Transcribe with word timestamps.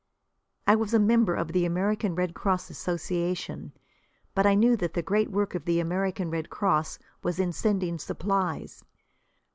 I 0.65 0.73
was 0.73 0.95
a 0.95 0.99
member 0.99 1.35
of 1.35 1.49
the 1.51 1.63
American 1.63 2.15
Red 2.15 2.33
Cross 2.33 2.71
Association, 2.71 3.71
but 4.33 4.47
I 4.47 4.55
knew 4.55 4.75
that 4.77 4.95
the 4.95 5.03
great 5.03 5.29
work 5.29 5.53
of 5.53 5.65
the 5.65 5.79
American 5.79 6.31
Red 6.31 6.49
Cross 6.49 6.97
was 7.21 7.39
in 7.39 7.53
sending 7.53 7.99
supplies. 7.99 8.83